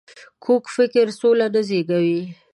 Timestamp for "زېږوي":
1.67-2.21